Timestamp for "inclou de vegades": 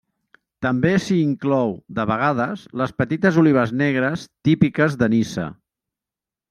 1.25-2.65